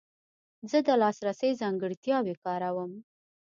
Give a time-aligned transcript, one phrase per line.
[0.69, 2.91] زه د لاسرسي ځانګړتیاوې کاروم.